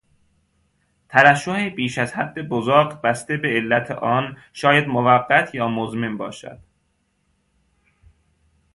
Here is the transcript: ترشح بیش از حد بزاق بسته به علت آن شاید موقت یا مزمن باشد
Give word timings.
ترشح 1.09 1.69
بیش 1.69 1.97
از 1.97 2.13
حد 2.13 2.49
بزاق 2.49 3.01
بسته 3.01 3.37
به 3.37 3.47
علت 3.47 3.91
آن 3.91 4.37
شاید 4.53 4.87
موقت 4.87 5.55
یا 5.55 5.67
مزمن 5.67 6.17
باشد 6.17 6.59